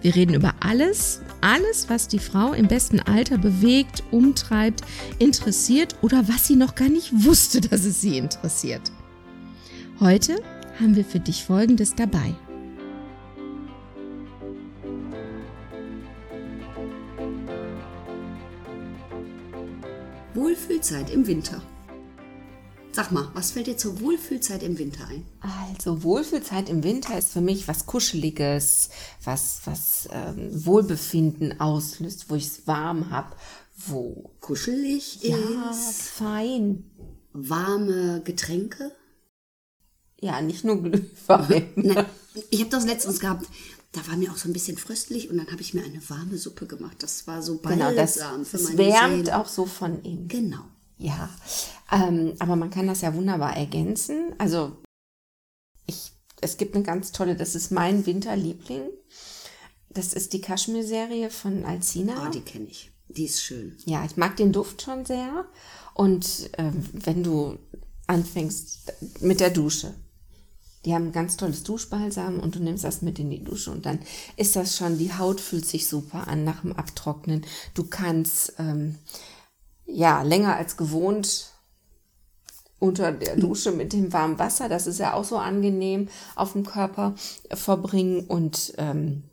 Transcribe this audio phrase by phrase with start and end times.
[0.00, 4.82] Wir reden über alles, alles, was die Frau im besten Alter bewegt, umtreibt,
[5.18, 8.92] interessiert oder was sie noch gar nicht wusste, dass es sie interessiert.
[10.00, 10.36] Heute
[10.78, 12.34] haben wir für dich Folgendes dabei.
[20.34, 21.60] Wohlfühlzeit im Winter.
[22.98, 25.24] Sag mal, was fällt dir zur Wohlfühlzeit im Winter ein?
[25.40, 28.88] Also Wohlfühlzeit im Winter ist für mich was Kuscheliges,
[29.22, 33.36] was, was ähm, Wohlbefinden auslöst, wo ich es warm habe,
[33.86, 35.36] wo kuschelig ja,
[35.70, 36.08] ist.
[36.08, 36.90] fein.
[37.32, 38.90] Warme Getränke.
[40.20, 41.70] Ja, nicht nur Glühwein.
[41.76, 42.04] Nein,
[42.50, 43.46] ich habe das letztens gehabt.
[43.92, 46.36] Da war mir auch so ein bisschen fröstlich und dann habe ich mir eine warme
[46.36, 46.96] Suppe gemacht.
[46.98, 49.38] Das war so balsam genau, das, für das meine wärmt Seele.
[49.38, 50.26] auch so von innen.
[50.26, 50.64] Genau.
[50.98, 51.30] Ja,
[51.92, 54.34] ähm, aber man kann das ja wunderbar ergänzen.
[54.38, 54.76] Also
[55.86, 58.82] ich, es gibt eine ganz tolle, das ist mein Winterliebling.
[59.90, 62.26] Das ist die Kaschmir-Serie von Alcina.
[62.26, 62.90] Ah, die kenne ich.
[63.08, 63.76] Die ist schön.
[63.86, 65.46] Ja, ich mag den Duft schon sehr.
[65.94, 67.58] Und ähm, wenn du
[68.06, 69.94] anfängst mit der Dusche,
[70.84, 73.84] die haben ein ganz tolles Duschbalsam und du nimmst das mit in die Dusche und
[73.84, 73.98] dann
[74.36, 77.44] ist das schon, die Haut fühlt sich super an nach dem Abtrocknen.
[77.74, 78.96] Du kannst ähm,
[79.88, 81.52] ja länger als gewohnt
[82.78, 86.64] unter der Dusche mit dem warmen Wasser, das ist ja auch so angenehm auf dem
[86.64, 87.14] Körper
[87.52, 89.24] verbringen und ähm,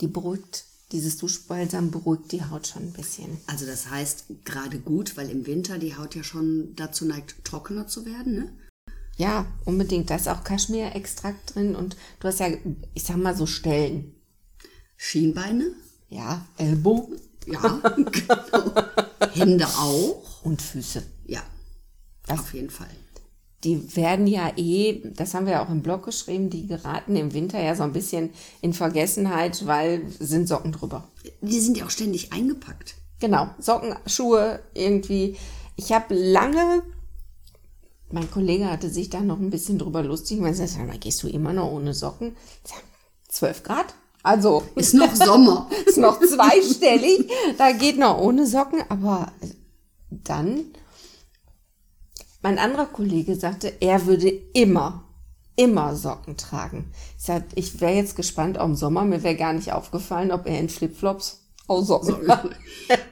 [0.00, 3.38] die beruhigt, dieses Duschbalsam beruhigt die Haut schon ein bisschen.
[3.46, 7.86] Also das heißt gerade gut, weil im Winter die Haut ja schon dazu neigt, trockener
[7.86, 8.52] zu werden, ne?
[9.16, 10.10] Ja, unbedingt.
[10.10, 12.48] Da ist auch Kaschmir-Extrakt drin und du hast ja,
[12.94, 14.14] ich sag mal so Stellen.
[14.96, 15.72] Schienbeine?
[16.08, 17.20] Ja, Ellbogen.
[17.46, 18.72] Ja, genau.
[19.34, 20.22] Hände auch.
[20.42, 21.02] Und Füße.
[21.26, 21.42] Ja,
[22.26, 22.88] Das- auf jeden Fall.
[23.64, 27.32] Die werden ja eh, das haben wir ja auch im Blog geschrieben, die geraten im
[27.32, 31.08] Winter ja so ein bisschen in Vergessenheit, weil sind Socken drüber.
[31.40, 32.94] Die sind ja auch ständig eingepackt.
[33.18, 35.36] Genau, Socken, Schuhe irgendwie.
[35.74, 36.84] Ich habe lange,
[38.12, 40.58] mein Kollege hatte sich da noch ein bisschen drüber lustig gemacht.
[40.60, 42.36] Er sagte, gehst du immer noch ohne Socken?
[43.28, 43.92] 12 Grad?
[44.22, 45.70] Also, Ist noch Sommer.
[45.86, 49.32] ist noch zweistellig, da geht noch ohne Socken, aber
[50.10, 50.66] dann,
[52.42, 55.04] mein anderer Kollege sagte, er würde immer,
[55.56, 56.92] immer Socken tragen.
[57.16, 60.46] Ich sagte, ich wäre jetzt gespannt auf den Sommer, mir wäre gar nicht aufgefallen, ob
[60.46, 62.50] er in Flipflops auch Socken hat.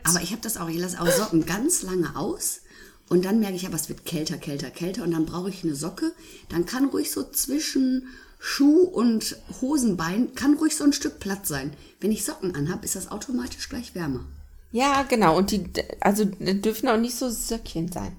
[0.05, 2.61] Aber ich habe das auch, ich lasse auch Socken ganz lange aus
[3.09, 5.77] und dann merke ich aber, es wird kälter, kälter, kälter und dann brauche ich eine
[5.77, 6.13] Socke.
[6.49, 8.09] Dann kann ruhig so zwischen
[8.39, 11.73] Schuh und Hosenbein, kann ruhig so ein Stück Platz sein.
[12.01, 14.25] Wenn ich Socken anhab, ist das automatisch gleich wärmer.
[14.73, 15.37] Ja, genau.
[15.37, 15.65] Und die,
[16.01, 18.17] also dürfen auch nicht so Söckchen sein.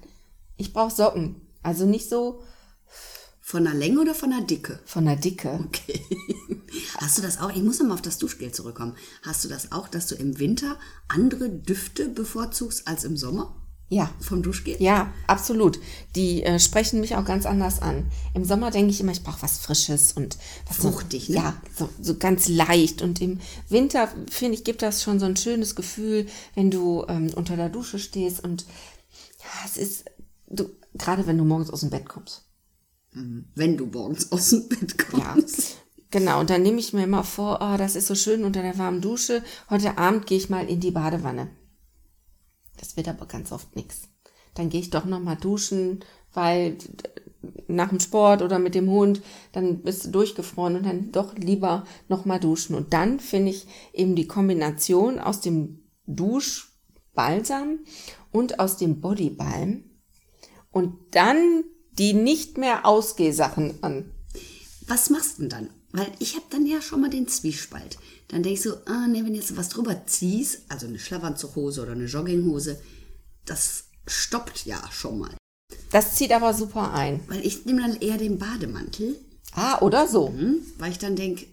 [0.56, 1.40] Ich brauche Socken.
[1.62, 2.42] Also nicht so
[3.40, 4.80] Von der Länge oder von der Dicke?
[4.84, 5.60] von der Dicke.
[5.66, 6.00] Okay.
[6.98, 7.50] Hast du das auch?
[7.50, 8.96] Ich muss nochmal auf das Duschgel zurückkommen.
[9.22, 10.76] Hast du das auch, dass du im Winter
[11.08, 13.54] andere Düfte bevorzugst als im Sommer?
[13.90, 14.10] Ja.
[14.20, 14.76] Vom Duschgel?
[14.80, 15.80] Ja, absolut.
[16.14, 18.10] Die äh, sprechen mich auch ganz anders an.
[18.34, 21.38] Im Sommer denke ich immer, ich brauche was Frisches und was Fruchtig, so, ne?
[21.38, 23.00] Ja, so, so ganz leicht.
[23.00, 23.40] Und im
[23.70, 27.70] Winter, finde ich, gibt das schon so ein schönes Gefühl, wenn du ähm, unter der
[27.70, 28.66] Dusche stehst und
[29.38, 30.04] ja, es ist,
[30.48, 32.44] du, gerade wenn du morgens aus dem Bett kommst.
[33.54, 35.78] Wenn du morgens aus dem Bett Ja, kommst.
[36.10, 36.40] genau.
[36.40, 39.00] Und dann nehme ich mir immer vor, oh, das ist so schön unter der warmen
[39.00, 39.42] Dusche.
[39.70, 41.48] Heute Abend gehe ich mal in die Badewanne.
[42.78, 44.08] Das wird aber ganz oft nichts.
[44.54, 46.00] Dann gehe ich doch noch mal duschen,
[46.32, 46.78] weil
[47.68, 49.22] nach dem Sport oder mit dem Hund,
[49.52, 52.74] dann bist du durchgefroren und dann doch lieber noch mal duschen.
[52.74, 57.80] Und dann finde ich eben die Kombination aus dem Duschbalsam
[58.32, 59.84] und aus dem Bodybalm
[60.70, 64.12] und dann die nicht mehr Ausgehsachen an.
[64.86, 65.70] Was machst du denn dann?
[65.92, 67.98] Weil ich habe dann ja schon mal den Zwiespalt.
[68.28, 71.92] Dann denke ich so, ah, nee, wenn jetzt was drüber ziehst, also eine Schlafanzughose oder
[71.92, 72.78] eine Jogginghose,
[73.46, 75.30] das stoppt ja schon mal.
[75.90, 77.20] Das zieht aber super ein.
[77.28, 79.16] Weil ich nehme dann eher den Bademantel,
[79.54, 80.28] Ah, oder so.
[80.28, 81.46] hm, weil ich dann denke,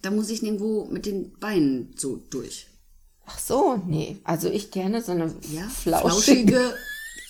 [0.00, 2.66] da muss ich nirgendwo mit den Beinen so durch.
[3.26, 4.16] Ach so, nee.
[4.24, 6.52] Also ich gerne so eine Ja, flauschige.
[6.54, 6.74] flauschige,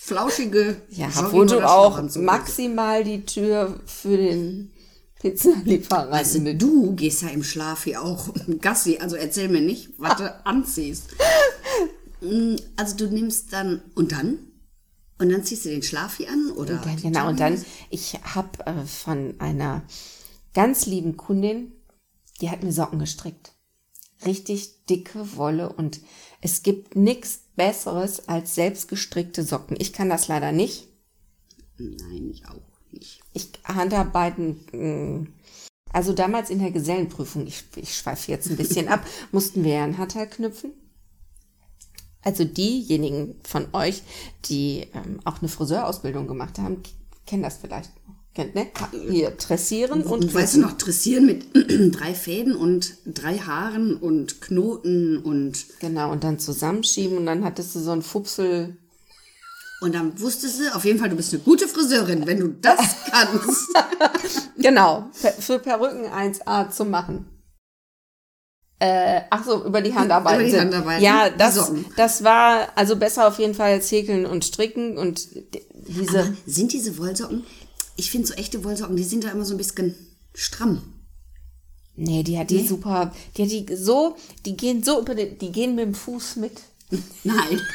[0.01, 4.71] flauschige Ja, wo du auch maximal die Tür für den
[5.23, 6.11] Pizzalieferant.
[6.11, 8.29] Also du gehst ja im Schlaf hier auch
[8.59, 11.11] Gassi, also erzähl mir nicht, was du anziehst.
[12.21, 14.39] Mm, Also du nimmst dann, und dann?
[15.19, 16.75] Und dann ziehst du den Schlafi an, oder?
[16.85, 19.83] Ja, genau, und dann, ich habe äh, von einer
[20.53, 21.71] ganz lieben Kundin,
[22.41, 23.53] die hat mir Socken gestrickt.
[24.25, 26.01] Richtig dicke Wolle und
[26.41, 29.77] es gibt nichts Besseres als selbstgestrickte Socken.
[29.79, 30.89] Ich kann das leider nicht.
[31.77, 32.72] Nein, ich auch nicht.
[33.33, 35.27] Ich handhabe beiden, mh,
[35.91, 39.83] also damals in der Gesellenprüfung, ich, ich schweife jetzt ein bisschen ab, mussten wir ja
[39.83, 40.71] einen Hatteil knüpfen.
[42.23, 44.01] Also diejenigen von euch,
[44.45, 46.81] die ähm, auch eine Friseurausbildung gemacht haben,
[47.25, 47.91] kennen das vielleicht.
[48.33, 48.67] Kennt, ne?
[49.11, 51.45] Hier dressieren und, Und weißt du noch, dressieren mit
[51.95, 57.75] drei Fäden und drei Haaren und Knoten und, Genau, und dann zusammenschieben und dann hattest
[57.75, 58.77] du so einen Fupsel.
[59.83, 62.79] Und dann wusstest du, auf jeden Fall, du bist eine gute Friseurin, wenn du das
[63.11, 63.67] kannst.
[64.57, 65.09] Genau,
[65.39, 67.25] für Perücken 1A zu machen.
[68.79, 70.39] Äh, ach so, über die Handarbeit.
[70.39, 74.45] Über die Handarbeiten, Ja, das, das war also besser auf jeden Fall als häkeln und
[74.45, 75.27] stricken und
[75.87, 76.19] diese.
[76.19, 77.43] Aber sind diese Wollsocken,
[77.97, 79.95] ich finde so echte Wollsocken, die sind da immer so ein bisschen
[80.33, 80.81] stramm.
[81.95, 84.15] Nee, die hat die super, die hat die so,
[84.45, 86.53] die gehen so über den, die gehen mit dem Fuß mit.
[87.23, 87.61] Nein.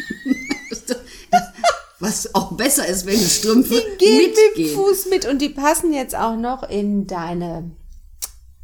[2.01, 4.75] Was auch besser ist, wenn die Strümpfe Gehen mit dem mitgehen.
[4.77, 7.71] Fuß mit und die passen jetzt auch noch in deine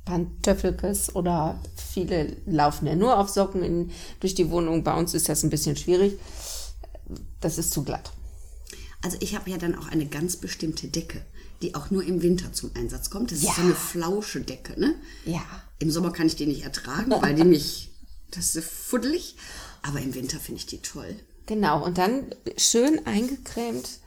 [0.04, 1.58] Pantöffelkes oder
[1.92, 3.90] viele laufen ja nur auf Socken in,
[4.20, 4.84] durch die Wohnung.
[4.84, 6.18] Bei uns ist das ein bisschen schwierig.
[7.40, 8.12] Das ist zu glatt.
[9.02, 11.20] Also ich habe ja dann auch eine ganz bestimmte Decke,
[11.62, 13.32] die auch nur im Winter zum Einsatz kommt.
[13.32, 13.50] Das Ja.
[13.50, 14.94] ist so eine flausche Decke, ne?
[15.26, 15.42] Ja.
[15.78, 17.90] Im Sommer kann ich die nicht ertragen, weil die mich,
[18.30, 19.36] das ist fuddelig.
[19.82, 21.14] Aber im Winter finde ich die toll.
[21.46, 24.00] Genau, und dann schön eingecremt,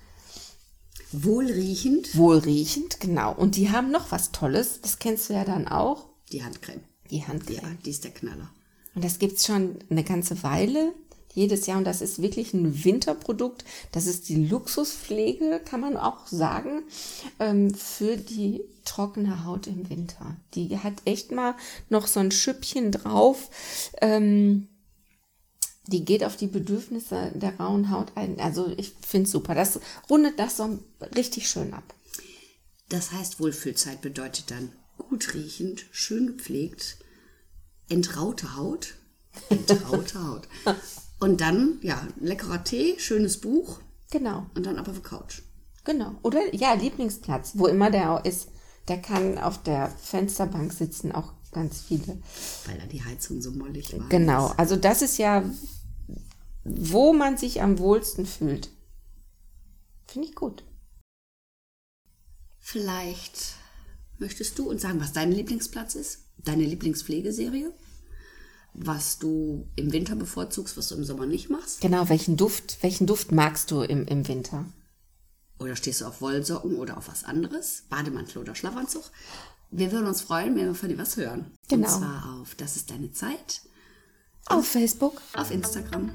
[1.12, 3.34] Wohlriechend, wohlriechend, genau.
[3.34, 6.82] Und die haben noch was Tolles, das kennst du ja dann auch, die Handcreme.
[7.10, 7.78] die Ja, Handcreme.
[7.86, 8.50] die ist der Knaller.
[8.94, 10.94] Und das gibt's schon eine ganze Weile,
[11.34, 11.78] jedes Jahr.
[11.78, 13.64] Und das ist wirklich ein Winterprodukt.
[13.94, 16.84] Das ist die Luxuspflege, kann man auch sagen,
[17.40, 20.36] ähm, für die trockene Haut im Winter.
[20.56, 21.56] Die hat echt mal
[21.90, 23.50] noch so ein Schüppchen drauf.
[24.02, 24.68] Ähm,
[25.88, 28.40] die geht auf die Bedürfnisse der rauen Haut ein.
[28.40, 29.56] Also ich finde super.
[29.56, 29.80] Das
[30.10, 30.80] rundet das so
[31.16, 31.94] richtig schön ab.
[32.90, 36.98] Das heißt, Wohlfühlzeit bedeutet dann gut riechend, schön gepflegt,
[37.90, 38.96] entraute Haut.
[39.50, 40.48] Entraute Haut.
[41.20, 43.80] Und dann, ja, leckerer Tee, schönes Buch
[44.10, 44.48] Genau.
[44.56, 45.42] und dann ab auf die Couch.
[45.84, 46.16] Genau.
[46.24, 48.48] Oder ja, Lieblingsplatz, wo immer der ist.
[48.88, 52.18] Der kann auf der Fensterbank sitzen, auch ganz viele.
[52.66, 54.08] Weil da die Heizung so mollig war.
[54.10, 54.54] Genau.
[54.58, 55.44] Also das ist ja,
[56.68, 58.70] wo man sich am wohlsten fühlt.
[60.08, 60.64] Finde ich gut.
[62.60, 63.56] Vielleicht
[64.18, 66.26] möchtest du uns sagen, was dein Lieblingsplatz ist?
[66.38, 67.74] Deine Lieblingspflegeserie?
[68.74, 71.82] Was du im Winter bevorzugst, was du im Sommer nicht machst?
[71.82, 74.66] Genau, welchen Duft, welchen Duft magst du im, im Winter?
[75.60, 77.86] Oder stehst du auf Wollsocken oder auf was anderes?
[77.90, 79.04] Bademantel oder Schlafanzug?
[79.72, 81.52] Wir würden uns freuen, wenn wir von dir was hören.
[81.68, 81.88] Genau.
[81.88, 83.62] Und zwar auf Das ist deine Zeit,
[84.50, 85.22] Auf Facebook.
[85.36, 86.12] auf Instagram.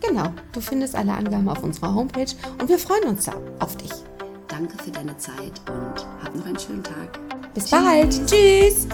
[0.00, 0.32] Genau.
[0.52, 3.90] Du findest alle Angaben auf unserer Homepage und wir freuen uns da auf dich.
[4.48, 7.18] Danke für deine Zeit und hab noch einen schönen Tag.
[7.54, 8.26] Bis bald.
[8.26, 8.86] Tschüss.